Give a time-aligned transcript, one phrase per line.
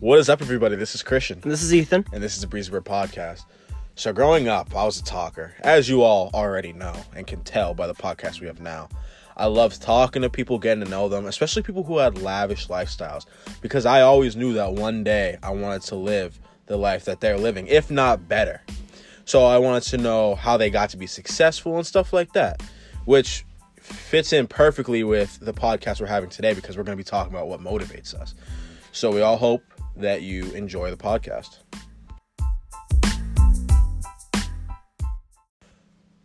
[0.00, 0.76] What is up, everybody?
[0.76, 2.06] This is Christian, This is Ethan.
[2.12, 3.44] and this is the Breezebird Podcast.
[3.96, 7.74] So, growing up, I was a talker, as you all already know and can tell
[7.74, 8.88] by the podcast we have now.
[9.36, 13.26] I loved talking to people, getting to know them, especially people who had lavish lifestyles,
[13.60, 17.36] because I always knew that one day I wanted to live the life that they're
[17.38, 18.62] living, if not better.
[19.26, 22.62] So, I wanted to know how they got to be successful and stuff like that,
[23.04, 23.44] which
[23.76, 27.34] fits in perfectly with the podcast we're having today because we're going to be talking
[27.34, 28.34] about what motivates us.
[28.92, 29.62] So, we all hope
[29.96, 31.58] that you enjoy the podcast.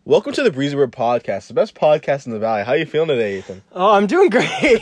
[0.04, 2.62] Welcome to the Breezebird Podcast, the best podcast in the valley.
[2.62, 3.62] How are you feeling today, Ethan?
[3.72, 4.80] Oh, I'm doing great.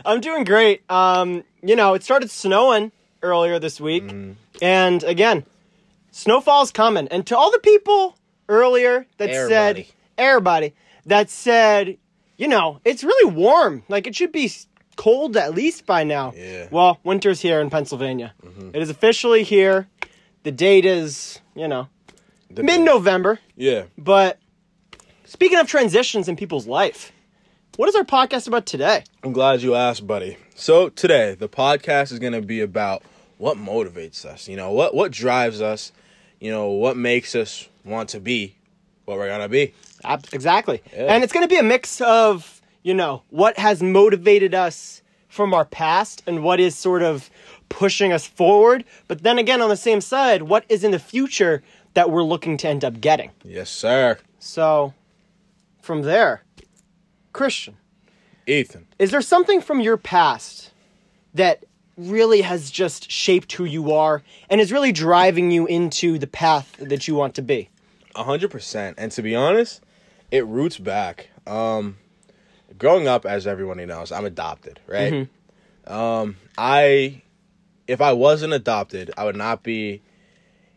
[0.04, 0.88] I'm doing great.
[0.88, 4.04] Um, you know, it started snowing earlier this week,
[4.60, 5.44] and again,
[6.12, 7.08] snowfall's coming.
[7.08, 8.16] And to all the people
[8.48, 9.82] earlier that Everybody.
[9.84, 10.74] said, everybody
[11.06, 11.98] that said,
[12.36, 13.82] you know, it's really warm.
[13.88, 14.50] Like it should be
[14.96, 16.32] cold at least by now.
[16.36, 16.68] Yeah.
[16.70, 18.34] Well, winter's here in Pennsylvania.
[18.44, 18.70] Mm-hmm.
[18.74, 19.88] It is officially here.
[20.42, 21.88] The date is, you know,
[22.50, 23.38] mid-November.
[23.56, 23.84] Yeah.
[23.96, 24.38] But
[25.24, 27.12] speaking of transitions in people's life,
[27.76, 29.04] what is our podcast about today?
[29.22, 30.36] I'm glad you asked, buddy.
[30.54, 33.02] So today, the podcast is going to be about
[33.38, 34.48] what motivates us.
[34.48, 35.92] You know, what what drives us.
[36.38, 38.56] You know, what makes us want to be
[39.04, 39.74] what we're gonna be.
[40.32, 40.82] Exactly.
[40.92, 41.14] Yeah.
[41.14, 45.54] And it's going to be a mix of, you know, what has motivated us from
[45.54, 47.30] our past and what is sort of
[47.68, 48.84] pushing us forward.
[49.08, 51.62] But then again, on the same side, what is in the future
[51.94, 53.30] that we're looking to end up getting.
[53.44, 54.18] Yes, sir.
[54.38, 54.94] So,
[55.80, 56.42] from there,
[57.32, 57.76] Christian,
[58.46, 58.86] Ethan.
[58.98, 60.70] is there something from your past
[61.34, 61.64] that
[61.96, 66.76] really has just shaped who you are and is really driving you into the path
[66.78, 67.68] that you want to be?
[68.14, 68.96] A hundred percent.
[68.98, 69.82] And to be honest,
[70.30, 71.30] it roots back.
[71.46, 71.96] Um,
[72.78, 75.12] growing up, as everybody knows, I'm adopted, right?
[75.12, 75.92] Mm-hmm.
[75.92, 77.22] Um, I,
[77.86, 80.02] if I wasn't adopted, I would not be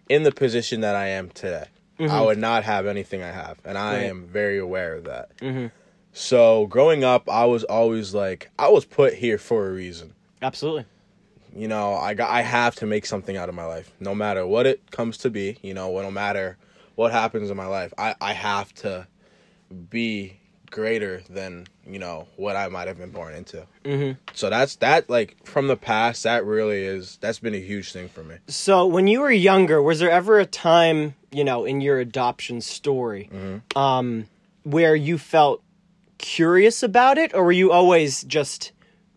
[0.09, 1.65] in the position that I am today.
[1.99, 2.25] I mm-hmm.
[2.25, 4.03] would not have anything I have, and I Right.
[4.03, 5.37] am very aware of that.
[5.37, 5.67] Mm-hmm.
[6.11, 10.85] So, growing up, I was always like, I was put here for a reason Absolutely.
[11.55, 14.45] you know i got i have to make something out of my life no matter
[14.45, 16.57] what it comes to be you know no matter
[16.95, 19.07] what happens in my life i i have to
[19.89, 20.37] be
[20.69, 24.11] greater than you know what i might have been born into mm-hmm.
[24.33, 28.09] so that's that like from the past that really is that's been a huge thing
[28.09, 31.81] for me So, when you were younger, was there ever a time, you know, in
[31.81, 33.29] your adoption story,
[33.75, 34.27] um,
[34.63, 35.61] where you felt
[36.17, 38.71] curious about it, or were you always just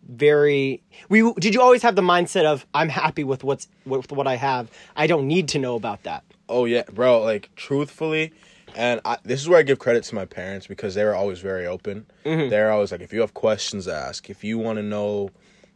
[0.08, 0.82] very?
[1.08, 4.36] We did you always have the mindset of I'm happy with what's with what I
[4.36, 4.70] have?
[4.96, 6.24] I don't need to know about that.
[6.48, 8.32] oh yeah bro like truthfully
[8.78, 11.40] and I, this is where i give credit to my parents because they were always
[11.40, 12.48] very open mm-hmm.
[12.48, 15.30] they're always like if you have questions ask if you want to know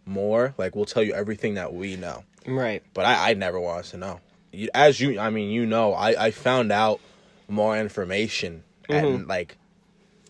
[0.06, 2.82] more like we'll tell you everything that we know Right.
[2.94, 4.20] but I, I never wanted to know.
[4.52, 7.00] You, as you, I mean, you know, I, I found out
[7.48, 9.28] more information at mm-hmm.
[9.28, 9.56] like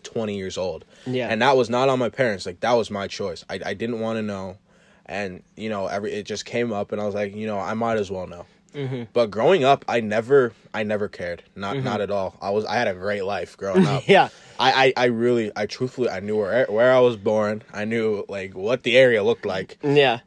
[0.03, 0.85] 20 years old.
[1.05, 1.27] Yeah.
[1.27, 2.45] And that was not on my parents.
[2.45, 3.43] Like, that was my choice.
[3.49, 4.57] I, I didn't want to know.
[5.05, 7.73] And, you know, every, it just came up and I was like, you know, I
[7.73, 8.45] might as well know.
[8.73, 9.03] Mm-hmm.
[9.13, 11.43] But growing up, I never, I never cared.
[11.55, 12.01] Not, not mm-hmm.
[12.01, 12.35] at all.
[12.41, 14.03] I was, I had a great life growing up.
[14.07, 14.29] Yeah.
[14.59, 17.63] I, I, I really, I truthfully, I knew where, where I was born.
[17.73, 19.77] I knew like what the area looked like.
[19.81, 20.19] Yeah.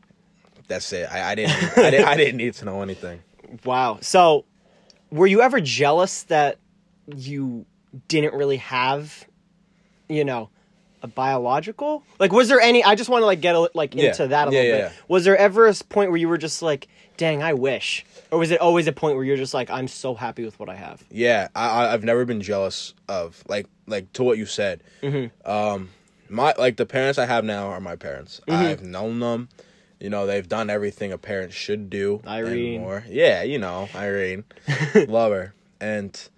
[0.68, 1.08] That's it.
[1.10, 3.22] I, I didn't, I didn't, I didn't need to know anything.
[3.64, 3.98] Wow.
[4.00, 4.44] So,
[5.10, 6.58] were you ever jealous that
[7.14, 7.64] you
[8.08, 9.26] didn't really have,
[10.08, 10.50] you know,
[11.06, 12.02] biological?
[12.18, 12.82] Like, was there any?
[12.84, 14.08] I just want to like get a, like Yeah.
[14.08, 14.92] into that a Yeah, little yeah, bit.
[14.92, 15.02] yeah.
[15.08, 18.38] Was there ever a s- point where you were just like, "Dang, I wish," or
[18.38, 20.74] was it always a point where you're just like, "I'm so happy with what I
[20.76, 21.02] have"?
[21.10, 24.82] Yeah, I, I I've never been jealous of like like to what you said.
[25.02, 25.50] Mm-hmm.
[25.50, 25.90] Um,
[26.28, 28.40] my like the parents I have now are my parents.
[28.48, 28.66] Mm-hmm.
[28.66, 29.48] I've known them.
[30.00, 32.20] You know, they've done everything a parent should do.
[32.24, 32.80] and Irene.
[32.82, 33.02] more.
[33.08, 34.44] Yeah, you know, Irene,
[35.08, 36.28] love her, and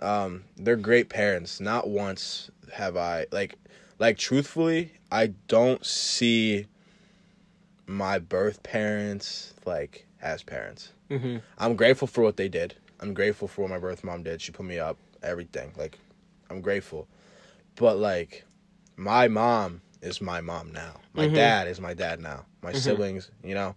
[0.00, 1.60] um, they're great parents.
[1.60, 3.54] Not once have I like
[3.98, 6.66] like truthfully, I don't see
[7.86, 10.92] my birth parents like as parents.
[11.10, 11.38] Mm-hmm.
[11.58, 12.74] I'm grateful for what they did.
[13.00, 14.40] I'm grateful for what my birth mom did.
[14.40, 15.72] She put me up, everything.
[15.76, 15.98] Like,
[16.50, 17.06] I'm grateful.
[17.76, 18.44] But like,
[18.96, 20.94] my mom is my mom now.
[21.12, 21.34] My mm-hmm.
[21.34, 22.46] dad is my dad now.
[22.62, 22.78] My mm-hmm.
[22.78, 23.74] siblings, you know,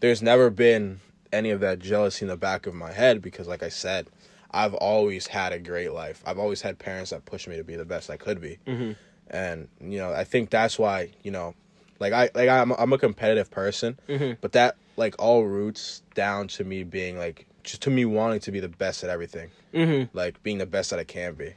[0.00, 1.00] there's never been
[1.32, 4.06] any of that jealousy in the back of my head because, like I said,
[4.50, 6.22] I've always had a great life.
[6.24, 8.92] I've always had parents that pushed me to be the best I could be, mm-hmm.
[9.30, 11.54] And you know, I think that's why you know,
[12.00, 13.98] like I like I'm I'm a competitive person,
[14.40, 18.52] but that like all roots down to me being like just to me wanting to
[18.52, 20.16] be the best at everything, mm-hmm.
[20.16, 21.54] like being the best that I can be.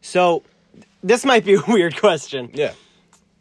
[0.00, 0.42] So,
[1.02, 2.50] this might be a weird question.
[2.52, 2.72] Yeah.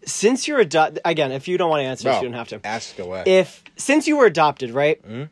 [0.05, 2.65] since you're adopted, again, if you don't want to answer, Bro, you don't have to.
[2.65, 3.23] Ask away.
[3.25, 5.01] If since you were adopted, right?
[5.03, 5.23] Mm-hmm.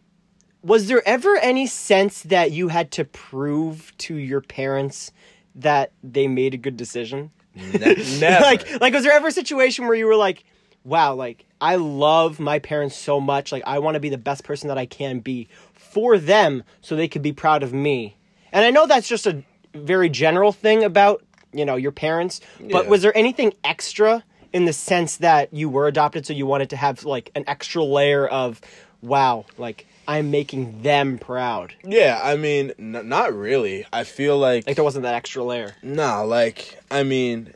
[0.66, 5.12] Was there ever any sense that you had to prove to your parents
[5.56, 7.32] that they made a good decision?
[7.56, 8.42] Ne- never.
[8.44, 10.44] like, like, was there ever a situation where you were like,
[10.84, 13.52] "Wow, like I love my parents so much.
[13.52, 16.96] Like, I want to be the best person that I can be for them, so
[16.96, 18.18] they could be proud of me."
[18.52, 21.24] And I know that's just a very general thing about
[21.54, 22.90] you know your parents, but Yeah.
[22.90, 26.76] was there anything extra in the sense that you were adopted, so you wanted to
[26.76, 28.62] have like an extra layer of,
[29.02, 31.74] "Wow, like." I'm making them proud.
[31.84, 33.86] yeah, I mean, n- not really.
[33.94, 35.76] I feel like, Like there wasn't that extra layer.
[35.82, 37.54] nah, like I mean,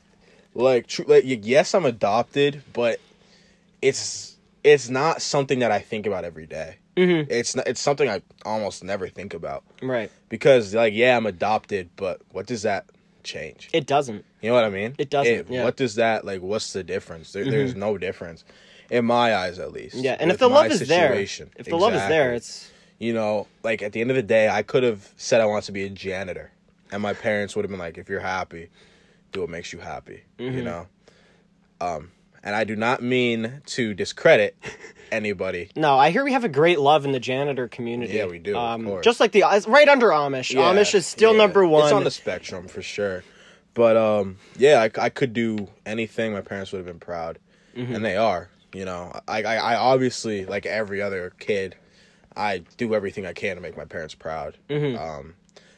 [0.54, 1.06] like, true.
[1.08, 3.00] like yes, I'm adopted, but
[3.82, 6.78] it's it's not something that I think about every day.
[6.96, 7.32] Mm-hmm.
[7.32, 10.12] It's not, it's something I almost never think about Right.
[10.30, 12.86] because like yeah, I'm adopted, but what does that
[13.24, 13.70] change?
[13.74, 14.26] It doesn't.
[14.42, 14.96] You know what I mean?
[14.98, 15.64] It doesn't, yeah.
[15.64, 16.42] What does that like?
[16.42, 17.34] What's the difference?
[17.34, 18.44] There, There's no difference,
[18.90, 19.96] in my eyes at least.
[19.96, 22.70] Yeah, and if the love is there, if the love is there, it's
[23.00, 25.66] you know, like at the end of the day, I could have said I want
[25.66, 26.52] to be a janitor,
[26.92, 28.70] and my parents would have been like, "If you're happy,
[29.32, 30.58] do what makes you happy." Mm-hmm.
[30.58, 30.88] You know.
[31.80, 32.12] Um,
[32.44, 34.56] and I do not mean to discredit
[35.12, 35.70] anybody.
[35.76, 38.14] No, I hear we have a great love in the janitor community.
[38.14, 39.04] Yeah, we do, of Um, course.
[39.04, 40.54] just like the right under Amish.
[40.54, 41.38] Yeah, Amish is still yeah.
[41.40, 41.84] number one.
[41.84, 43.24] It's on the spectrum for sure.
[43.74, 46.34] But um, yeah, I, I could do anything.
[46.34, 47.38] My parents would have been proud,
[47.76, 47.94] Mm-hmm.
[47.96, 48.50] and they are.
[48.74, 51.76] You know, I, I I obviously like every other kid,
[52.36, 54.58] I do everything I can to make my parents proud.
[54.70, 55.36] Um,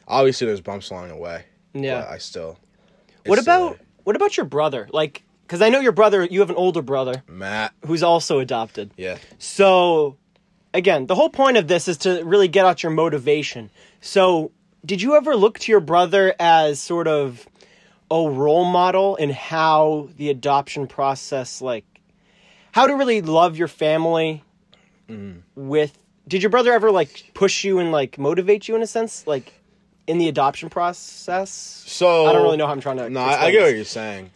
[0.08, 1.44] obviously there's bumps along the way.
[1.74, 1.84] Mm-hmm.
[1.84, 2.00] Yeah.
[2.00, 2.58] but I still.
[3.24, 4.88] what still about what about your brother?
[4.92, 6.24] Like, because I know your brother.
[6.24, 7.22] You have an older brother.
[7.28, 7.72] Matt?
[7.86, 8.92] who's also adopted.
[8.96, 10.16] Yeah, So,
[10.74, 13.70] again, the whole point of this is to really get out your motivation.
[14.00, 14.52] So,
[14.84, 17.46] did you ever look to your brother as sort of
[18.10, 21.84] a role model in how the adoption process, like,
[22.72, 24.44] how to really love your family
[25.54, 25.96] with.
[26.28, 29.26] Did your brother ever, like, push you and, like, motivate you in a sense?
[29.26, 29.52] Like,
[30.06, 31.50] in the adoption process?
[31.50, 33.10] so I don't really know how I'm trying to.
[33.10, 34.30] No, I, I get what you're saying.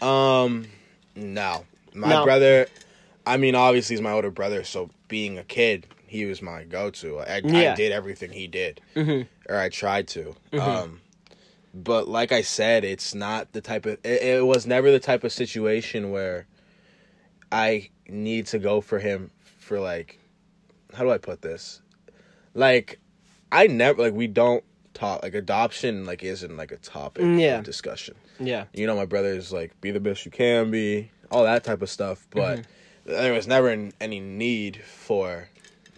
[0.00, 0.66] Um,
[1.16, 2.24] no, my No.
[2.24, 2.66] brother.
[3.26, 7.18] I mean, obviously he's my older brother, so being a kid, he was my go-to.
[7.20, 7.72] I, Yeah.
[7.72, 10.34] I did everything he did, or I tried to.
[10.52, 11.00] Um,
[11.72, 13.98] but like I said, it's not the type of.
[14.04, 16.46] It, it was never the type of situation where
[17.54, 20.18] I need to go for him for like.
[20.92, 21.82] How do I put this?
[22.54, 23.00] Like,
[23.50, 24.64] I never like we don't
[24.94, 27.58] talk like adoption like isn't like a topic mm, Yeah.
[27.58, 28.66] of discussion Yeah.
[28.72, 31.90] you know, my brother's like, be the best you can be, all that type of
[31.90, 32.26] stuff.
[32.30, 33.12] But mm-hmm.
[33.12, 35.48] there was never an, any need for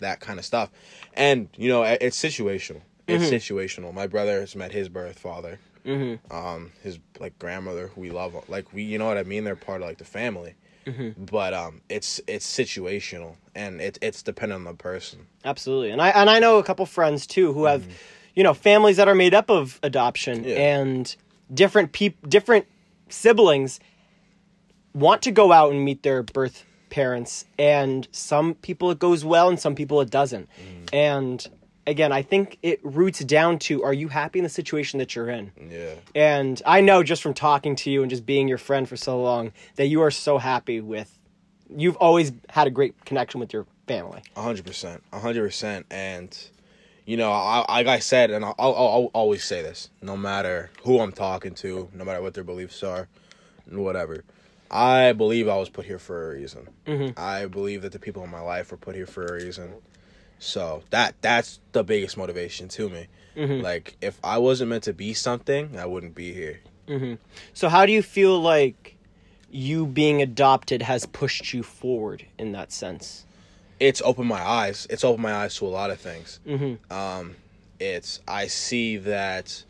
[0.01, 0.71] that kind of stuff.
[1.15, 2.81] And, you know, it- it's situational.
[3.07, 3.35] It's mm-hmm.
[3.35, 3.95] situational.
[3.95, 6.35] My brother has met his birth father, mm-hmm.
[6.35, 8.35] um, his like grandmother, who we love.
[8.49, 9.45] Like, we, you know what I mean?
[9.45, 10.55] They're part of like the family.
[10.87, 11.25] Mm-hmm.
[11.25, 15.27] But um, it's it's situational, and it, it's dependent on the person.
[15.45, 15.91] Absolutely.
[15.91, 17.91] And I and I know a couple friends too who have, mm-hmm.
[18.35, 20.57] you know, families that are made up of adoption Yeah.
[20.57, 21.15] and
[21.53, 22.67] different peop- different
[23.09, 23.81] siblings
[24.95, 29.49] want to go out and meet their birth parents and some people it goes well
[29.49, 30.49] and some people it doesn't.
[30.49, 30.95] Mm-hmm.
[30.95, 31.47] And
[31.87, 35.29] again, I think it roots down to are you happy in the situation that you're
[35.29, 35.53] in?
[35.71, 35.95] Yeah.
[36.15, 39.21] And I know just from talking to you and just being your friend for so
[39.21, 41.17] long that you are so happy with
[41.75, 44.23] you've always had a great connection with your family.
[44.37, 46.37] Hundred percent, hundred percent, and
[47.05, 50.71] you know, I, like I said, and I'll, I'll, I'll always say this: no matter
[50.85, 53.09] who I'm talking to, no matter what their beliefs are,
[53.71, 54.25] whatever,
[54.71, 56.69] I believe I was put here for a reason.
[56.87, 57.19] Mm-hmm.
[57.19, 59.75] I believe that the people in my life were put here for a reason.
[60.39, 63.07] So that that's the biggest motivation to me.
[63.63, 66.61] Like, if I wasn't meant to be something, I wouldn't be here.
[67.53, 68.97] So how do you feel like
[69.51, 73.27] you being adopted has pushed you forward in that sense?
[73.81, 74.87] it's opened my eyes.
[74.91, 76.41] It's opened my eyes to a lot of things.
[76.47, 76.93] Mm-hmm.
[76.93, 77.37] Um,
[77.79, 79.65] it's I see that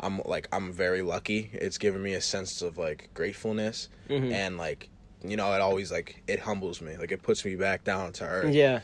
[0.00, 1.50] I'm like I'm very lucky.
[1.52, 3.88] It's given me a sense of like gratefulness
[4.32, 4.88] and like
[5.22, 6.96] you know it always like it humbles me.
[6.96, 8.54] Like it puts me back down to earth.
[8.54, 8.80] Yeah.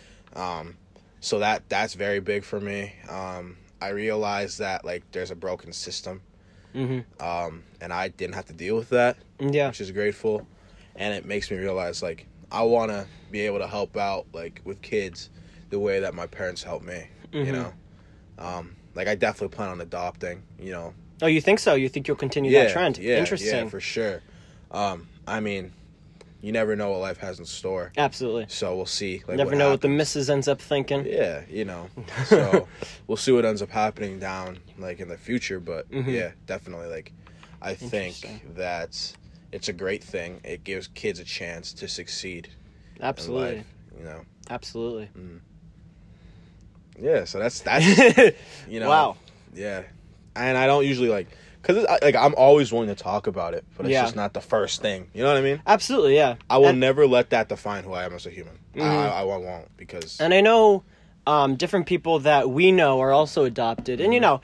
[1.27, 2.93] So that that's very big for me.
[3.09, 6.23] Um, I realize that like there's a broken system.
[7.19, 9.67] Um, and I didn't have to deal with that Yeah.
[9.69, 10.47] which is grateful
[10.95, 14.61] and it makes me realize like i want to be able to help out like
[14.65, 15.31] with kids
[15.71, 17.73] the way that my parents helped me you know
[18.39, 21.75] um like i definitely plan on adopting you know Oh, you think so?
[21.75, 22.99] You think you'll continue yeah that trend?
[22.99, 23.65] yeah Interesting.
[23.65, 24.23] yeah for sure
[24.71, 25.73] um i mean
[26.47, 28.47] you never know what life has in store Absolutely.
[28.49, 29.99] so we'll see like Never what know what the happens.
[29.99, 31.05] missus ends up thinking.
[31.05, 31.89] yeah you know
[32.27, 32.69] so
[33.07, 36.09] we'll see what ends up happening down like in the future but mm-hmm.
[36.09, 37.13] yeah definitely like
[37.61, 38.15] i think
[38.55, 39.17] that
[39.53, 40.41] it's a great thing.
[40.45, 42.49] It gives kids a chance to succeed
[43.01, 43.57] Absolutely.
[43.57, 43.67] life.
[43.99, 44.21] You know.
[44.51, 45.09] Absolutely.
[45.19, 45.41] Mm.
[47.01, 47.25] Yeah.
[47.25, 48.37] So that's that's
[48.69, 48.89] you know.
[48.89, 49.17] Wow.
[49.55, 49.83] Yeah.
[50.35, 51.29] And I don't usually like
[51.67, 54.03] because like I'm always willing to talk about it, but it's Yeah.
[54.03, 55.09] just not the first thing.
[55.15, 55.61] You know what I mean?
[55.67, 56.37] Absolutely, yeah.
[56.49, 58.59] I will And- never let that define who I am as a human.
[58.79, 60.85] I, I, I won't because And I know
[61.27, 64.41] um, different people that we know are also adopted, and you know,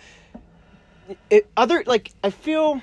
[1.31, 2.83] it, other like I feel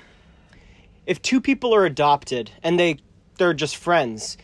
[1.06, 2.98] if two people are adopted and they
[3.36, 4.36] they're just friends,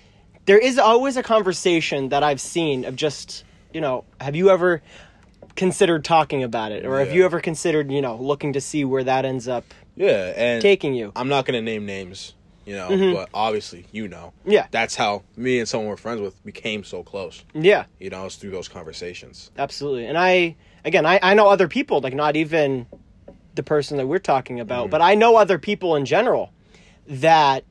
[0.47, 4.83] there is always a conversation that I've seen of just you know, have you ever
[5.55, 9.05] considered talking about it, or have you ever considered you know looking to see where
[9.05, 9.65] that ends up
[9.97, 11.12] yeah, and taking you?
[11.17, 12.35] I'm not gonna name names,
[12.65, 13.15] you know, mm-hmm.
[13.15, 14.33] but obviously you know.
[14.45, 14.67] Yeah.
[14.71, 17.45] That's how me and someone we're friends with became so close.
[17.55, 17.87] Yeah.
[17.99, 19.50] You know, it's through those conversations.
[19.59, 22.87] absolutely and i again i, I know other people like not even
[23.55, 24.91] the person that we're talking about mm-hmm.
[24.91, 26.53] but i know other people in general
[27.09, 27.65] that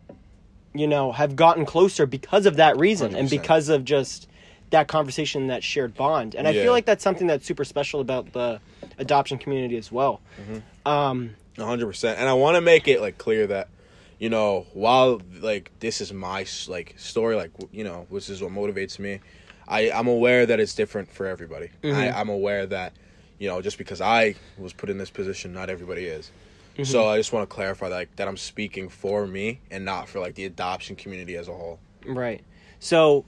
[0.73, 3.31] you know have gotten closer because of that reason and 100%.
[3.31, 4.27] because of just
[4.71, 6.63] that conversation that shared bond and i Yeah.
[6.63, 8.59] feel like that's something that's super special about the
[8.97, 10.59] adoption community as well mm-hmm.
[10.91, 12.19] um hundred percent.
[12.19, 13.69] And I want to make it like clear that,
[14.19, 18.51] you know, while like this is my like story, like you know, which is what
[18.51, 19.19] motivates me.
[19.67, 21.69] I I'm aware that it's different for everybody.
[21.83, 22.17] I, mm-hmm.
[22.17, 22.93] I'm aware that,
[23.39, 26.31] you know, just because I was put in this position, not everybody is.
[26.73, 26.83] Mm-hmm.
[26.83, 30.09] So I just want to clarify that, like that I'm speaking for me and not
[30.09, 31.79] for like the adoption community as a whole.
[32.05, 32.43] Right.
[32.79, 33.25] So,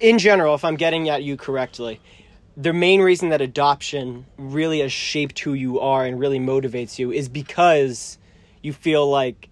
[0.00, 2.00] in general, if I'm getting at you correctly,
[2.56, 7.10] the main reason that adoption really has shaped who you are and really motivates you
[7.10, 8.18] is because
[8.62, 9.48] you feel like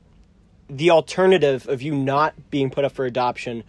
[0.68, 3.64] the alternative of you not being put up for adoption,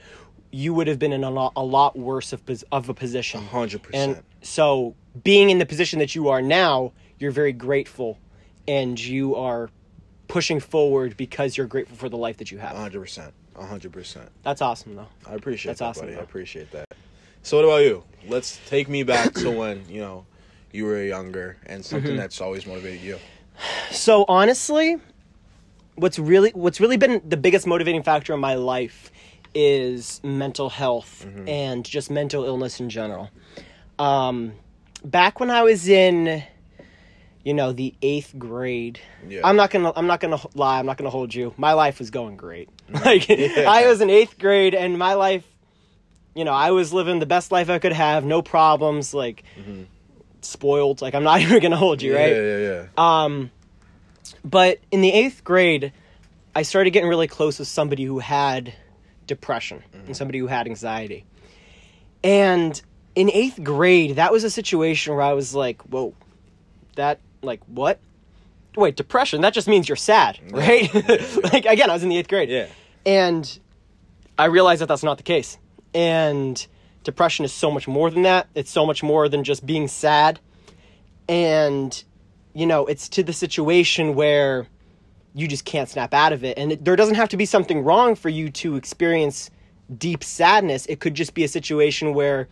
[0.52, 3.44] you would have been in a lot, a lot worse of, of a position.
[3.46, 4.18] Hundred And percent.
[4.18, 8.20] And so, being in the position that you are now, you're very grateful
[8.68, 9.70] and you are
[10.28, 12.76] pushing forward because you're grateful for the life that you have.
[12.76, 13.34] hundred percent.
[13.56, 14.30] hundred percent.
[14.44, 15.08] That's awesome, though.
[15.26, 16.18] I appreciate That's that, awesome, buddy.
[16.18, 16.86] I appreciate that.
[17.44, 18.04] So what about you?
[18.28, 20.26] Let's take me back to when, you know,
[20.72, 22.18] you were younger and something Mm-hmm.
[22.20, 23.18] that's always motivated you.
[23.92, 24.98] So honestly,
[25.96, 29.12] what's really what's really been the biggest motivating factor in my life
[29.54, 33.30] is mental health and just mental illness in general.
[34.00, 34.54] Um,
[35.04, 36.42] back when I was in,
[37.44, 39.42] you know, the eighth grade, Yeah.
[39.44, 40.80] I'm not gonna I'm not gonna lie.
[40.80, 41.54] I'm not gonna hold you.
[41.58, 42.70] My life was going great.
[43.06, 45.44] Like I was in eighth grade, and my life,
[46.36, 49.44] you know, I was living the best life I could have, no problems, like.
[50.44, 52.32] Spoiled, like I'm not even gonna hold you, right?
[52.32, 52.88] Yeah, yeah, yeah.
[52.98, 53.52] Um,
[54.44, 55.94] but in the eighth grade,
[56.56, 58.74] I started getting really close with somebody who had
[59.28, 61.26] depression and somebody who had anxiety.
[62.24, 62.82] And
[63.16, 66.14] in eighth grade, that was a situation where I was like, whoa,
[66.96, 68.00] that, like, what?
[68.76, 70.94] Wait, depression, that just means you're sad, right?
[71.44, 72.50] like, again, I was in the eighth grade.
[72.50, 72.68] Yeah.
[73.06, 73.60] And
[74.38, 75.58] I realized that that's not the case.
[75.94, 76.66] And
[77.04, 78.48] depression is so much more than that.
[78.56, 80.40] It's so much more than just being sad.
[81.28, 82.04] And,
[82.54, 84.68] you know, it's to the situation where
[85.34, 86.58] you just can't snap out of it.
[86.58, 89.50] And it, there doesn't have to be something wrong for you to experience
[89.98, 90.86] deep sadness.
[90.88, 92.48] It could just be a situation where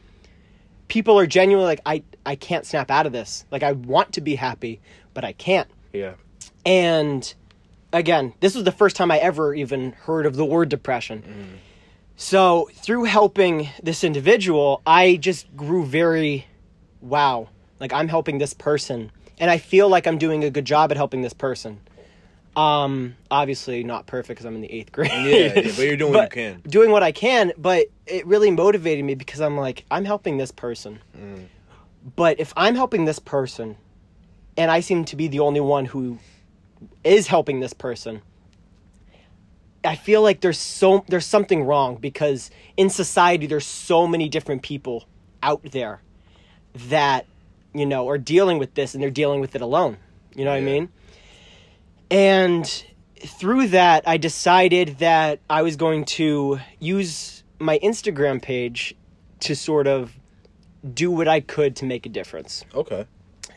[0.87, 3.45] people are genuinely like, I, I can't snap out of this.
[3.51, 4.81] Like, I want to be happy,
[5.13, 5.69] but I can't.
[5.93, 6.13] Yeah.
[6.65, 7.33] And
[7.91, 11.21] again, this was the first time I ever even heard of the word depression.
[11.21, 11.68] Mm.
[12.21, 16.47] So, through helping this individual, I just grew very
[16.99, 17.47] wow,
[17.79, 19.09] like I'm helping this person
[19.39, 21.79] and I feel like I'm doing a good job at helping this person.
[22.57, 25.11] Um obviously not perfect cuz I'm in the 8th grade.
[25.13, 26.61] Yeah, yeah, but you're doing what you can.
[26.67, 30.51] Doing what I can, but it really motivated me because I'm like I'm helping this
[30.51, 30.99] person.
[31.17, 31.45] Mm.
[32.17, 33.77] But if I'm helping this person
[34.57, 36.17] and I seem to be the only one who
[37.05, 38.21] is helping this person,
[39.83, 44.61] I feel like there's so there's something wrong because in society there's so many different
[44.61, 45.05] people
[45.41, 46.01] out there
[46.89, 47.25] that
[47.73, 49.97] you know are dealing with this and they're dealing with it alone.
[50.35, 50.89] You know what I mean?
[52.11, 52.85] And
[53.17, 58.95] through that I decided that I was going to use my Instagram page
[59.41, 60.13] to sort of
[60.93, 62.65] do what I could to make a difference.
[62.73, 63.05] Okay.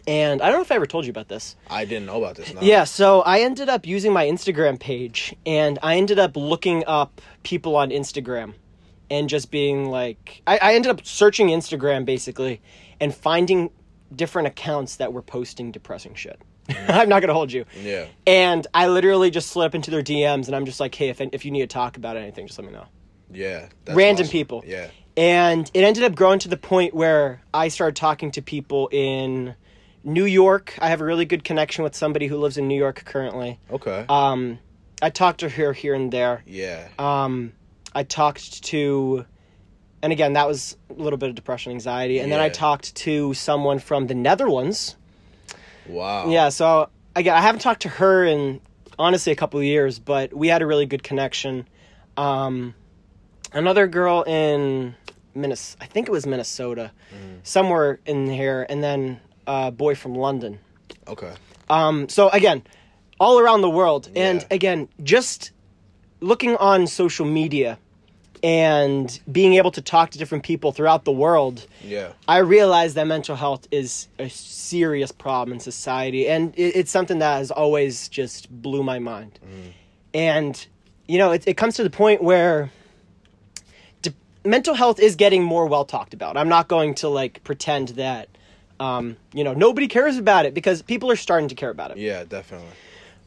[0.07, 1.57] And I don't know if I ever told you about this.
[1.71, 2.53] I didn't know about this.
[2.53, 2.61] No.
[2.61, 7.21] Yeah, so I ended up using my Instagram page and I ended up looking up
[7.45, 8.55] people on Instagram
[9.11, 12.61] and just being like, I, I ended up searching Instagram basically
[13.01, 13.71] and finding
[14.15, 16.41] different accounts that were posting depressing shit.
[16.69, 17.65] I'm not gonna hold you.
[17.81, 18.07] Yeah.
[18.27, 21.21] And I literally just slid up into their DMs and I'm just like, hey, if,
[21.21, 22.87] if you need to talk about anything, just let me know.
[23.31, 23.69] Yeah.
[23.85, 24.33] that's Random awesome.
[24.33, 24.65] people.
[24.67, 24.89] Yeah.
[25.17, 29.55] And it ended up growing to the point where I started talking to people in
[30.05, 30.75] New York.
[30.81, 33.59] I have a really good connection with somebody who lives in New York currently.
[33.71, 34.05] Okay.
[34.09, 34.59] Um,
[35.01, 36.43] I talked to her here and there.
[36.47, 36.89] Yeah.
[36.99, 37.53] Um,
[37.95, 39.25] I talked to,
[40.03, 43.35] and again, that was a little bit of depression, anxiety, and then I talked to
[43.35, 44.97] someone from the Netherlands.
[45.87, 46.29] wow.
[46.29, 48.61] Yeah, so again, I haven't talked to her in
[48.99, 51.67] honestly a couple of years, but we had a really good connection.
[52.17, 52.75] Um,
[53.53, 54.95] another girl in
[55.35, 56.93] Minnesota, I think it was Minnesota,
[57.43, 60.59] somewhere in here, and then a boy from London.
[61.09, 61.33] Okay.
[61.69, 62.63] Um, so again,
[63.19, 64.47] all around the world, and Yeah.
[64.51, 65.53] again, just
[66.21, 67.79] looking on social media
[68.43, 72.13] and being able to talk to different people throughout the world, Yeah.
[72.27, 77.21] I realize that mental health is a serious problem in society, and it, it's something
[77.21, 79.39] that has always just blew my mind.
[80.15, 80.67] And
[81.09, 82.71] you know, it, it comes to the point where
[84.45, 86.37] mental health is getting more well talked about.
[86.37, 88.29] I'm not going to like pretend that.
[88.83, 91.99] Um, you know, nobody cares about it because people are starting to care about it
[91.99, 92.25] Yeah.
[92.25, 92.69] Definitely.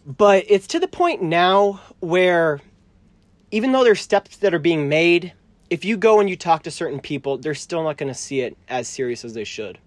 [0.05, 2.59] but it's to the point now where
[3.51, 5.33] even though there's steps that are being made
[5.69, 8.41] if you go and you talk to certain people they're still not going to see
[8.41, 9.77] it as serious as they should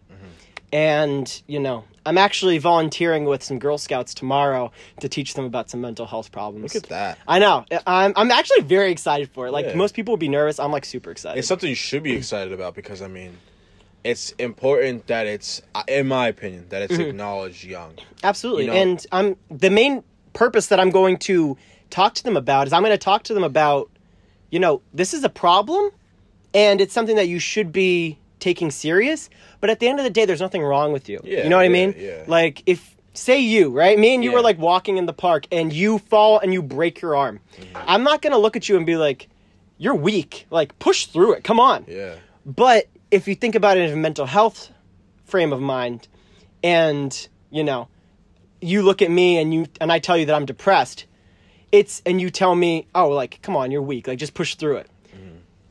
[0.72, 4.70] and you know i'm actually volunteering with some girl scouts tomorrow
[5.00, 7.18] to teach them about some mental health problems Look at that.
[7.26, 9.74] i know i'm, I'm actually very excited for it like Yeah.
[9.74, 12.52] most people would be nervous i'm like super excited It's something you should be excited
[12.52, 13.38] about because I mean,
[14.04, 17.94] it's important that it's, in my opinion, that it's acknowledged young.
[18.22, 18.64] Absolutely.
[18.66, 20.02] You know- And I'm the main
[20.32, 21.56] purpose that I'm going to
[21.90, 23.90] talk to them about is I'm going to talk to them about,
[24.50, 25.90] you know, this is a problem
[26.54, 29.28] and it's something that you should be taking serious,
[29.60, 31.20] but at the end of the day there's nothing wrong with you.
[31.24, 31.94] Yeah, you know what I mean?
[31.98, 32.22] yeah.
[32.28, 33.98] Like if say you, right?
[33.98, 34.36] Me and you Yeah.
[34.36, 37.40] were like walking in the park and you fall and you break your arm.
[37.58, 37.76] Mm-hmm.
[37.88, 39.28] I'm not going to look at you and be like
[39.76, 40.46] you're weak.
[40.50, 41.42] Like push through it.
[41.44, 41.84] Come on.
[41.88, 42.14] Yeah.
[42.46, 44.70] But if you think about it in a mental health
[45.24, 46.08] frame of mind,
[46.62, 47.88] and you know,
[48.60, 51.06] you look at me and you and I tell you that I'm depressed,
[51.72, 54.78] it's and you tell me, oh, like come on, you're weak, like just push through
[54.78, 54.90] it.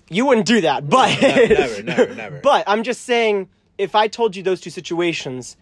[0.10, 1.54] You wouldn't do that, but Mm-hmm.
[1.54, 2.40] never, never, never.
[2.42, 5.58] But I'm just saying, if I told you those two situations,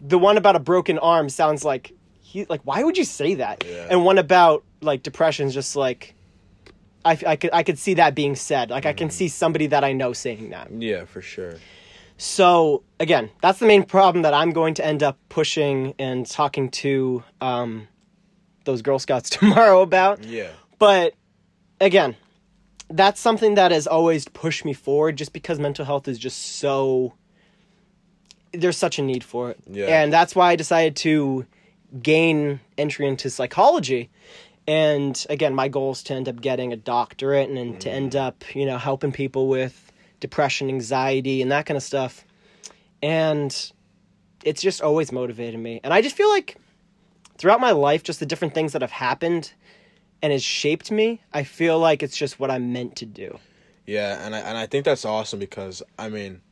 [0.00, 3.64] the one about a broken arm sounds like he like why would you say that?
[3.66, 3.88] Yeah.
[3.90, 6.14] And one about like depression is just like.
[7.04, 8.70] I, I could I could see that being said.
[8.70, 8.98] Like I Mm-hmm.
[8.98, 10.70] can see somebody that I know saying that.
[10.72, 11.54] Yeah, for sure.
[12.18, 16.70] So again, that's the main problem that I'm going to end up pushing and talking
[16.72, 17.88] to um,
[18.64, 20.22] those Girl Scouts tomorrow about.
[20.24, 20.50] Yeah.
[20.78, 21.14] But
[21.80, 22.16] again,
[22.90, 27.14] that's something that has always pushed me forward, just because mental health is just so.
[28.52, 29.86] There's such a need for it, Yeah.
[30.02, 31.46] and that's why I decided to
[32.02, 34.10] gain entry into psychology.
[34.70, 38.12] And again, my goal is to end up getting a doctorate and, and to end
[38.12, 38.20] mm.
[38.20, 42.24] up, you know, helping people with depression, anxiety, and that kind of stuff.
[43.02, 43.52] And
[44.44, 45.80] it's just always motivated me.
[45.82, 46.56] And I just feel like
[47.36, 49.52] throughout my life, just the different things that have happened
[50.22, 53.40] and has shaped me, I feel like it's just what I'm meant to do.
[53.86, 56.42] Yeah, and I and I think that's awesome because I mean,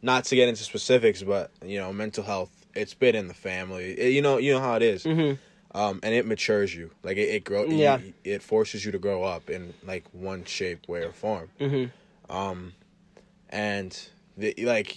[0.00, 3.92] not to get into specifics, but you know, mental health it's been in the family.
[3.92, 5.04] It- you know, you know how it is.
[5.04, 5.34] Mm-hmm.
[5.74, 6.90] Um, and it matures you.
[7.02, 7.64] Like it, it grow.
[7.64, 7.98] Yeah.
[7.98, 11.50] you- it forces you to grow up in like one shape, way, or form.
[11.60, 12.34] Mm-hmm.
[12.34, 12.72] Um,
[13.50, 13.98] and
[14.36, 14.96] the, like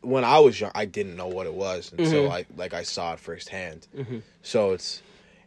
[0.00, 3.12] when I was young, I didn't know what it was until I like I saw
[3.14, 3.86] it firsthand.
[4.42, 5.02] So it's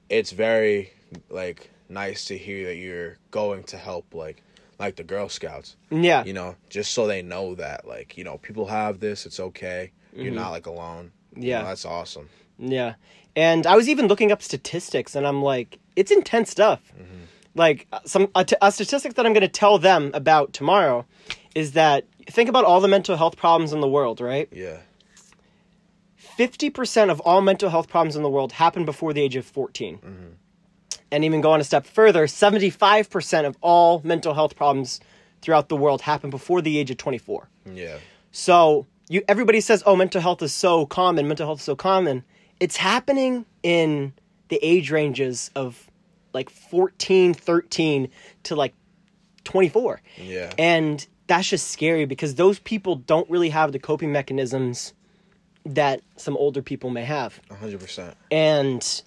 [0.10, 0.92] it's very
[1.30, 4.42] like nice to hear that you're going to help like
[4.80, 6.24] like the Girl Scouts Yeah.
[6.26, 9.92] you know, just so they know that, like, you know, people have this, it's okay.
[10.16, 11.12] You're not like alone.
[11.36, 11.44] You Mm-hmm.
[11.48, 11.62] Yeah.
[11.62, 12.30] know, that's awesome.
[12.58, 12.96] Yeah.
[13.36, 16.94] And I was even looking up statistics and I'm like, it's intense stuff.
[17.56, 21.06] Like uh, some a, t- a statistic that I'm going to tell them about tomorrow
[21.54, 24.50] is that think about all the mental health problems in the world, right?
[24.52, 24.78] Yeah.
[26.38, 30.00] 50% of all mental health problems in the world happen before the age of 14.
[31.12, 35.00] And even going a step further, 75% of all mental health problems
[35.44, 37.50] throughout the world happen before the age of 24.
[37.72, 37.98] Yeah.
[38.32, 41.28] So you everybody says, "Oh, mental health is so common.
[41.28, 42.24] Mental health is so common."
[42.60, 44.14] It's happening in
[44.50, 45.90] the age ranges of
[46.34, 48.10] like 14, 13
[48.44, 48.74] to like
[49.44, 50.02] 24.
[50.18, 50.54] Yeah.
[50.58, 54.94] And that's just scary because those people don't really have the coping mechanisms
[55.66, 57.40] that some older people may have.
[57.50, 58.16] Hundred percent.
[58.32, 59.04] And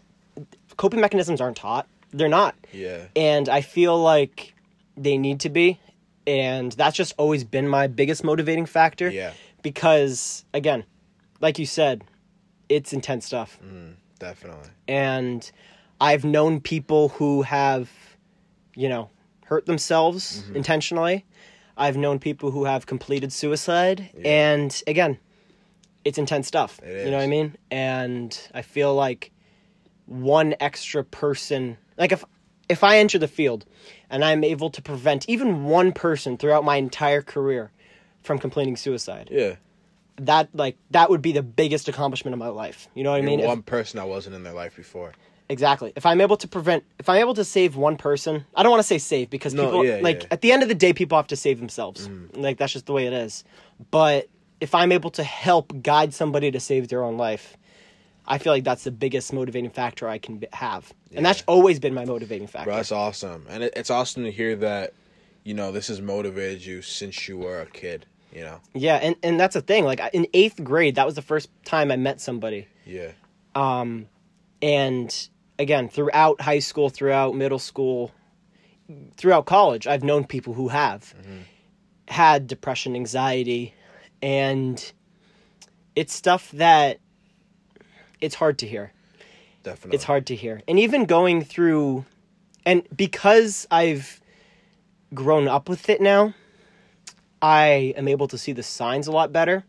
[0.76, 1.86] coping mechanisms aren't taught.
[2.12, 2.54] They're not.
[2.72, 3.06] Yeah.
[3.14, 4.54] And I feel like
[4.96, 5.78] they need to be.
[6.26, 9.10] And that's just always been my biggest motivating factor.
[9.10, 9.32] Yeah.
[9.62, 10.84] Because, again,
[11.40, 12.04] like you said,
[12.68, 13.58] it's intense stuff.
[14.18, 14.70] Definitely.
[14.88, 15.50] And
[16.00, 17.90] I've known people who have,
[18.74, 19.10] you know,
[19.44, 20.56] hurt themselves Mm-hmm.
[20.56, 21.24] intentionally.
[21.76, 24.08] I've known people who have completed suicide.
[24.24, 25.18] And again,
[26.04, 26.80] it's intense stuff.
[26.82, 27.56] It You know what I mean?
[27.70, 29.30] And I feel like
[30.06, 32.24] one extra person, like if
[32.68, 33.64] if I enter the field
[34.10, 37.70] and I'm able to prevent even one person throughout my entire career
[38.22, 39.56] from completing suicide, Yeah.
[40.18, 42.88] That like that would be the biggest accomplishment of my life.
[42.94, 43.40] You know what I You're mean?
[43.40, 45.12] If- one person I wasn't in their life before.
[45.48, 45.92] Exactly.
[45.94, 48.80] If I'm able to prevent, if I'm able to save one person, I don't want
[48.80, 50.28] to say save because No, people, yeah, like, yeah.
[50.32, 52.08] at the end of the day, people have to save themselves.
[52.08, 52.36] Mm.
[52.36, 53.44] Like, that's just the way it is.
[53.92, 54.28] But
[54.60, 57.56] if I'm able to help guide somebody to save their own life,
[58.26, 60.92] I feel like that's the biggest motivating factor I can have.
[61.14, 62.70] And that's always been my motivating factor.
[62.70, 63.46] Bro, that's awesome.
[63.48, 64.94] And it, it's awesome to hear that,
[65.44, 68.60] you know, this has motivated you since you were a kid, you know?
[68.74, 68.96] Yeah.
[68.96, 69.84] And, and that's the thing.
[69.84, 72.66] Like, in eighth grade, that was the first time I met somebody.
[72.84, 73.10] Yeah.
[73.54, 74.08] um
[74.62, 78.12] and again throughout high school throughout middle school
[79.16, 81.14] throughout college i've known people who have
[82.08, 83.74] had depression anxiety
[84.22, 84.92] and
[85.96, 87.00] it's stuff that
[88.20, 88.92] it's hard to hear
[89.62, 89.96] Definitely.
[89.96, 92.04] it's hard to hear and even going through
[92.64, 94.20] and because i've
[95.12, 96.34] grown up with it now
[97.42, 99.64] i am able to see the signs a lot better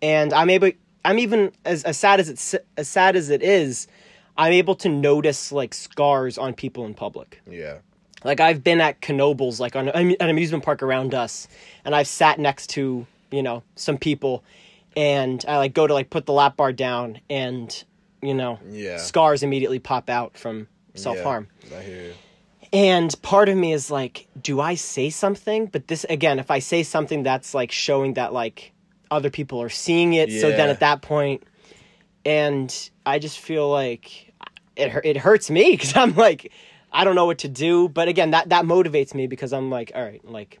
[0.00, 0.70] and i'm able
[1.04, 3.86] i'm even as, as sad as it's as sad as it is
[4.36, 7.78] i'm able to notice like scars on people in public Yeah.
[8.24, 11.48] like I've been at Knoebels, like on an amusement park around us,
[11.84, 14.44] and I've sat next to you know some people,
[14.96, 17.68] and I like go to like put the lap bar down, and
[18.22, 18.98] you know Yeah.
[18.98, 21.48] scars immediately pop out from self harm.
[21.70, 22.14] Yeah, I hear you.
[22.72, 25.66] And part of me is like, do I say something?
[25.66, 28.72] But this again, if I say something that's like showing that like
[29.10, 31.42] other people are seeing it, so then at that point,
[32.24, 34.32] and I just feel like
[34.76, 36.50] it it hurts me because I'm like,
[36.92, 37.88] I don't know what to do.
[37.88, 40.58] But again, that that motivates me because I'm like, all right, like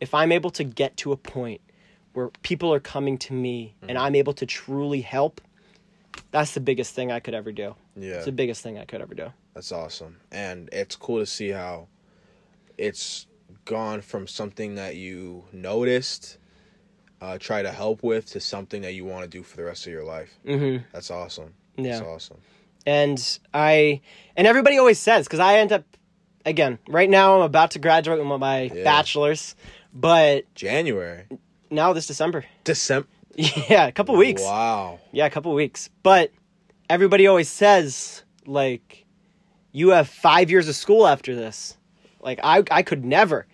[0.00, 1.62] if I'm able to get to a point
[2.12, 3.98] where people are coming to me and Mm-hmm.
[3.98, 5.40] I'm able to truly help,
[6.30, 7.74] that's the biggest thing I could ever do.
[7.96, 8.16] Yeah.
[8.16, 9.32] It's the biggest thing I could ever do.
[9.54, 10.16] That's awesome.
[10.32, 11.88] And it's cool to see how
[12.76, 13.26] it's
[13.64, 16.38] gone from something that you noticed,
[17.20, 19.86] uh, try to help with, to something that you want to do for the rest
[19.86, 20.38] of your life.
[20.44, 20.84] Mm-hmm.
[20.92, 21.54] That's awesome.
[21.76, 21.92] Yeah.
[21.98, 22.36] That's awesome.
[22.86, 24.00] and I
[24.36, 25.84] and everybody always says because I end up
[26.46, 28.84] again right now I'm about to graduate with my Yeah.
[28.84, 29.54] bachelor's,
[29.92, 31.24] but January.
[31.70, 33.08] now this December, December.
[33.36, 35.00] yeah, a couple weeks, Wow.
[35.12, 35.88] yeah, a couple weeks.
[36.04, 36.30] But
[36.90, 39.03] everybody always says like
[39.74, 41.76] you have five years of school after this.
[42.22, 43.46] Like I I could never.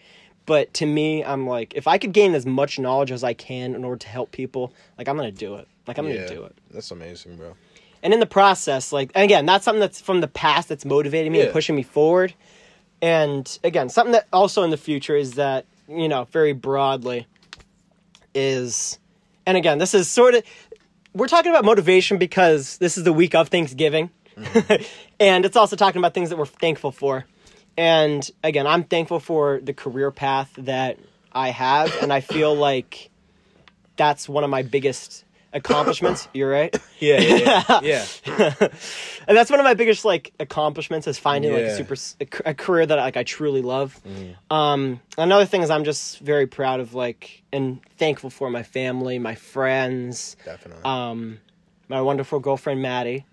[0.47, 3.75] But to me, I'm like, if I could gain as much knowledge as I can
[3.75, 5.67] in order to help people, like I'm gonna do it.
[5.89, 6.17] Like I'm yeah.
[6.17, 6.57] gonna do it.
[6.71, 7.55] That's amazing, bro.
[8.03, 11.33] and in the process like and again that's something that's from the past that's motivating
[11.33, 12.35] me and pushing me forward
[13.03, 17.27] and again something that also in the future is that you know very broadly
[18.35, 18.99] is
[19.47, 20.43] and again this is sort of
[21.13, 24.83] we're talking about motivation because this is the week of thanksgiving mm-hmm.
[25.21, 27.25] and it's also talking about things that we're thankful for
[27.77, 30.99] and again i'm thankful for the career path that
[31.33, 33.11] i have and i feel like
[33.97, 38.07] that's one of my biggest accomplishments you're right Yeah, yeah, yeah.
[38.27, 38.55] yeah.
[39.29, 41.77] and that's one of my biggest like accomplishments is finding like a Yeah.
[41.77, 41.97] super
[42.45, 43.99] a, career that like I truly love.
[44.51, 49.19] Um, another thing is I'm just very proud of like and thankful for my family,
[49.19, 50.85] my friends, Definitely.
[50.85, 51.41] um,
[51.89, 53.25] my wonderful girlfriend Maddie,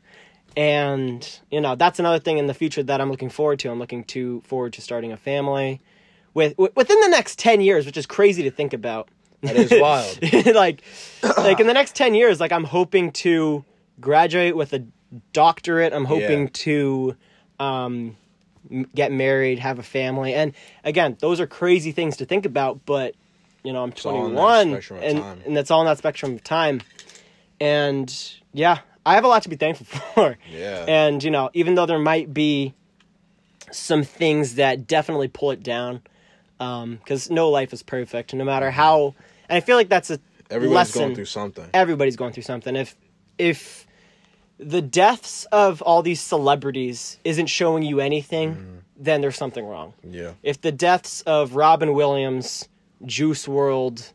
[0.57, 3.69] and you know that's another thing in the future that I'm looking forward to.
[3.69, 5.79] I'm looking to forward to starting a family
[6.33, 9.07] with wi- within the next ten years, which is crazy to think about.
[9.43, 10.19] that is wild.
[10.55, 10.81] like
[11.37, 13.63] like in the next 10 years like i'm hoping to
[13.99, 14.83] graduate with a
[15.33, 16.49] doctorate i'm hoping Yeah.
[16.53, 17.15] to
[17.59, 18.15] um
[18.71, 22.85] m- get married have a family and again those are crazy things to think about
[22.85, 23.13] but
[23.63, 24.71] you know i'm all 21
[25.03, 26.81] and and that's all in that spectrum of time
[27.59, 30.85] and yeah i have a lot to be thankful for Yeah.
[30.87, 32.73] and you know even though there might be
[33.71, 36.01] some things that definitely pull it down
[36.57, 39.13] because no life is perfect no matter how
[39.49, 41.65] and i feel like that's a Everybody's lesson going through something.
[41.73, 42.95] everybody's going through something if
[43.37, 43.85] if
[44.57, 48.77] the deaths of all these celebrities isn't showing you anything Mm-hmm.
[48.97, 50.31] then there's something wrong Yeah.
[50.43, 52.67] if the deaths of robin williams
[53.05, 54.11] Juice WRLD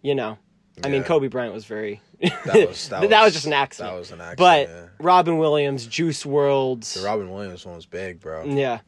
[0.00, 0.38] you know
[0.82, 3.92] i mean kobe bryant was very That was that, that was, was just an accident
[3.92, 4.38] That was an accident.
[4.38, 4.84] but yeah.
[5.00, 8.44] robin williams Juice WRLD the Robin Williams one was big, bro.
[8.44, 8.80] yeah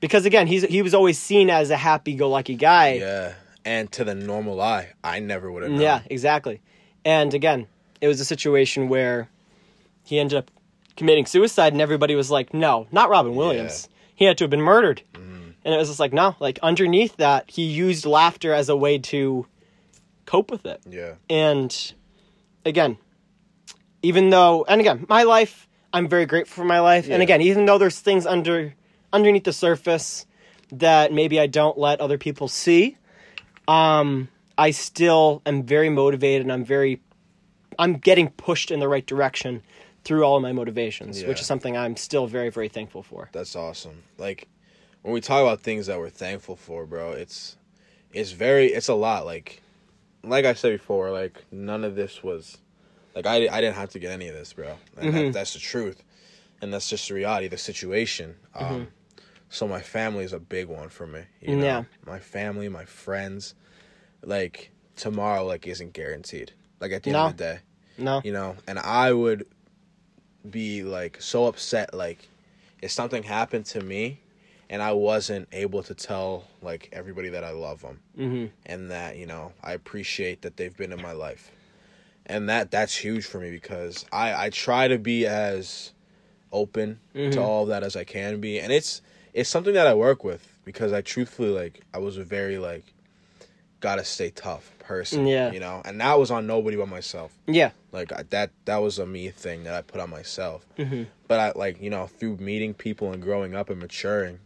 [0.00, 3.32] because again he's he was always seen as a happy-go-lucky guy Yeah.
[3.66, 5.80] And to the normal eye, I never would have known.
[5.80, 6.60] Yeah, exactly.
[7.02, 7.66] And again,
[8.02, 9.30] it was a situation where
[10.02, 10.50] he ended up
[10.98, 13.88] committing suicide, and everybody was like, "No, not Robin Williams.
[14.14, 15.52] He had to have been murdered." Mm-hmm.
[15.64, 18.98] And it was just like, no, like underneath that, he used laughter as a way
[18.98, 19.46] to
[20.26, 20.82] cope with it.
[20.86, 21.14] Yeah.
[21.30, 21.74] And
[22.64, 22.98] again,
[24.02, 27.08] even though, and again, my life, I'm very grateful for my life.
[27.08, 28.74] And again, even though there's things under
[29.12, 30.26] underneath the surface
[30.72, 32.96] that maybe I don't let other people see.
[33.68, 37.00] Um, I still am very motivated and I'm very
[37.78, 39.62] I'm getting pushed in the right direction
[40.04, 43.30] through all of my motivations, which is something I'm still very, very thankful for.
[43.32, 44.02] That's awesome.
[44.18, 44.48] Like
[45.02, 47.56] when we talk about things that we're thankful for, bro, it's
[48.12, 49.24] it's very it's a lot.
[49.26, 49.62] Like
[50.28, 52.58] like I said before, like none of this was
[53.14, 54.76] like I I didn't have to get any of this, bro.
[54.96, 56.02] And that, that's the truth,
[56.60, 58.36] and that's just the reality the situation.
[58.54, 58.88] Um,
[59.48, 61.22] so my family is a big one for me.
[61.40, 61.64] You know?
[61.64, 61.84] Yeah.
[62.06, 63.54] my family, my friends,
[64.22, 66.52] like tomorrow, like isn't guaranteed.
[66.80, 67.26] Like at the No.
[67.26, 67.58] end of the day
[67.98, 68.20] No.
[68.24, 69.46] you know and i would
[70.48, 72.28] be like so upset like
[72.82, 74.20] if something happened to me
[74.70, 78.50] and i wasn't able to tell like everybody that i love them Mhm.
[78.66, 81.50] and that you know i appreciate that they've been in my life
[82.26, 85.92] and that that's huge for me because i i try to be as
[86.52, 89.94] open to all of that as i can be and it's it's something that i
[89.94, 92.84] work with because i truthfully like i was a very like
[93.80, 95.50] gotta stay tough person Yeah.
[95.52, 97.72] you know and that was on nobody but myself Yeah.
[97.92, 100.64] like I, that that was a me thing that I put on myself.
[100.78, 101.06] Mhm.
[101.28, 104.38] But I like you know through meeting people and growing up and maturing,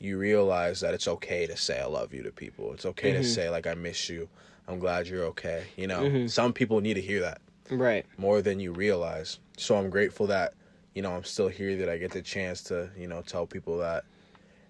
[0.00, 2.72] you realize that it's okay to say I love you to people.
[2.72, 4.28] It's okay to say like I miss you.
[4.68, 5.64] I'm glad you're okay.
[5.76, 8.06] You know, some people need to hear that Right.
[8.16, 9.38] more than you realize.
[9.56, 10.54] So I'm grateful that
[10.94, 13.78] you know I'm still here that I get the chance to you know tell people
[13.78, 14.04] that,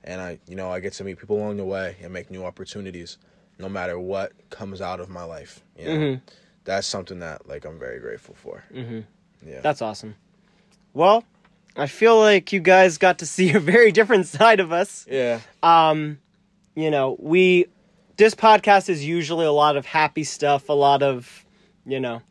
[0.05, 2.45] and I you know I get to meet people along the way and make new
[2.45, 3.19] opportunities,
[3.59, 5.62] no matter what comes out of my life.
[5.79, 6.21] You know, Mhm.
[6.64, 8.64] that's something that like I'm very grateful for.
[8.73, 9.05] Mhm.
[9.47, 9.61] Yeah.
[9.61, 10.14] That's awesome.
[10.95, 11.25] Well,
[11.79, 15.07] I feel like you guys got to see a very different side of us.
[15.11, 15.41] Yeah.
[15.62, 16.19] um
[16.75, 17.67] you know we
[18.17, 21.45] this podcast is usually a lot of happy stuff a lot of
[21.87, 22.23] you know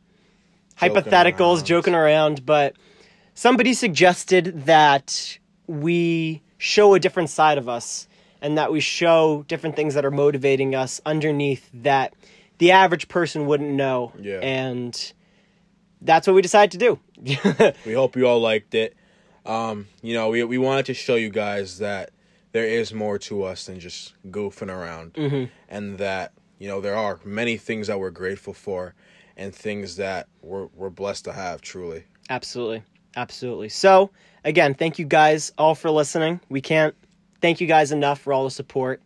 [0.80, 1.66] hypotheticals around.
[1.66, 2.76] joking around but
[3.34, 8.08] somebody suggested that we show a different side of us
[8.42, 12.14] and that we show different things that are motivating us underneath that
[12.60, 14.40] the average person wouldn't know Yeah.
[14.40, 15.14] and
[16.02, 18.96] that's what we decided to do We hope you all liked it.
[19.48, 22.12] Um, you know, we we wanted to show you guys that
[22.52, 25.50] there is more to us than just goofing around, Mhm.
[25.70, 28.94] and that you know there are many things that we're grateful for,
[29.38, 31.62] and things that we're we're blessed to have.
[31.62, 32.84] Truly, Absolutely.
[33.16, 33.70] Absolutely.
[33.70, 34.12] So,
[34.44, 36.40] again, thank you guys all for listening.
[36.50, 36.94] We can't
[37.42, 39.02] thank you guys enough for all the support.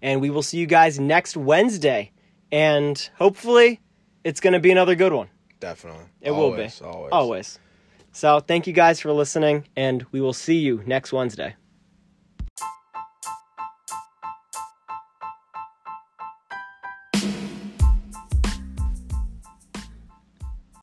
[0.00, 2.10] And we will see you guys next Wednesday.
[2.50, 3.80] And hopefully,
[4.24, 5.28] it's going to be another good one.
[5.60, 6.06] definitely.
[6.20, 6.96] It always, will be.
[6.96, 7.12] Always.
[7.12, 7.58] Always.
[8.12, 9.66] So, thank you guys for listening.
[9.74, 11.56] And we will see you next Wednesday.